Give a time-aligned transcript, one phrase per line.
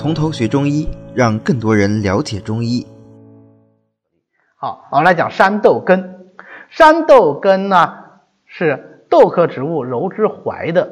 [0.00, 2.86] 从头学中医，让更多人了解中医。
[4.56, 6.32] 好，我们来讲山豆根。
[6.70, 7.98] 山豆根呢
[8.46, 10.90] 是豆科植物柔枝槐的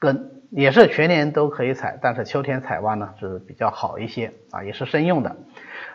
[0.00, 5.36] 根，也是全年都可以采，但是秋天采挖呢是比较好一些啊，也是生用的。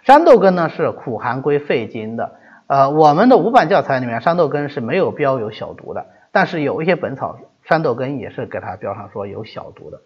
[0.05, 2.36] 山豆根呢是苦寒归肺经的。
[2.68, 10.00] 呃，我们的五版教材里面山豆根是没有标有小毒的，但是有一些本草山豆根也是给它标上说有小毒的，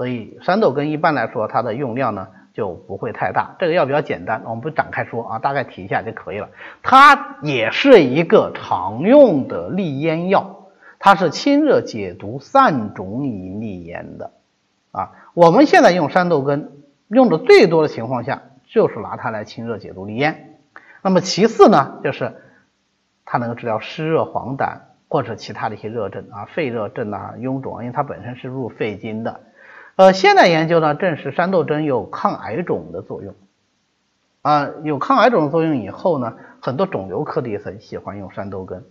[0.00, 3.54] 所以山豆根一般来说它的用量呢就不会太大。
[3.58, 6.48] 这个药比较简单，我们不展开说啊，大概提一下就可以了。
[6.82, 14.30] 它也是一个常用的利咽药，它是清热解毒、散肿以利咽的
[14.90, 15.10] 啊。
[15.34, 16.72] 我们现在用山豆根
[17.08, 20.56] 用的最多的情况下，就是拿它来清热解毒、利咽。
[21.02, 22.36] 那么其次呢，就是
[23.26, 24.78] 它能够治疗湿热黄疸
[25.08, 29.40] 或者其他的一些热症啊，肺热症啊、臃肿，因为它本身是入肺经的。
[30.00, 33.34] 呃，现代研究呢证实山豆针有抗癌肿的作用。
[34.40, 38.82] 啊，有抗癌肿的作用以后呢，很多肿瘤科的医生喜欢用山豆根。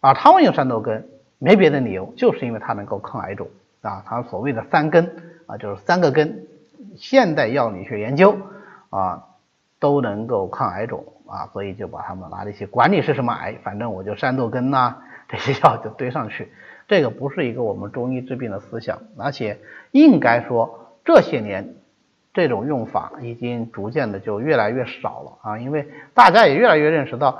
[0.00, 1.06] 啊，他们用山豆根
[1.38, 3.46] 没别的理由，就是因为它能够抗癌肿
[3.82, 5.08] 啊，它所谓的三根
[5.46, 6.48] 啊，就是三个根，
[6.96, 8.36] 现代药理学研究
[8.90, 9.26] 啊
[9.78, 11.04] 都能够抗癌肿。
[11.28, 14.96] 啊，所以就把他们拿了一些，管你是什么癌，反正我就山豆根呐
[15.28, 16.50] 这些药就堆上去。
[16.86, 19.58] 这个不是一个我们中医治病的思想，而且
[19.90, 21.74] 应该说这些年
[22.32, 27.38] 这种用法已经逐渐的就越来越少了啊，因为大家也越来越认识到，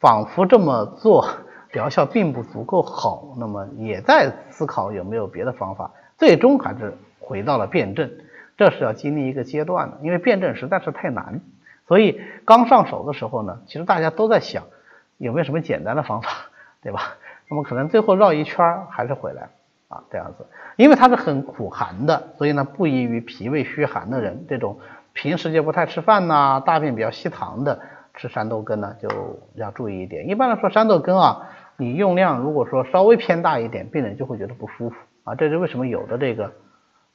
[0.00, 1.28] 仿佛这么做
[1.72, 8.10] 疗效并不足够好，那么也在思考有没有别的方法，最终还是回到了辩证，
[8.56, 11.40] 这是要经历一个阶段的，因为辩证实在是太难。
[11.86, 14.64] 所以刚上手的时候呢，其实大家都在想
[15.18, 16.30] 有没有什么简单的方法，
[16.82, 17.14] 对吧？
[17.48, 19.50] 那么可能最后绕一圈还是回来
[19.88, 24.80] 啊，这样子，因为它是很苦寒的，所以呢不宜于脾胃虚寒的人，这种
[25.12, 27.78] 平时就不太吃饭呐，大便比较稀溏的，
[28.14, 29.08] 吃山豆根呢就
[29.54, 30.28] 要注意一点。
[30.28, 36.52] 一般来说，山豆根啊，你用量如果说稍微偏大一点，病人就会觉得不舒服啊，这是为什么有的这个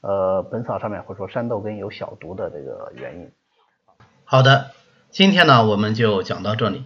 [0.02, 3.32] 呃本草上面会说山豆根有小毒的这个原因。
[4.24, 4.68] 好的，
[5.10, 6.86] 今天呢我们就讲到这里。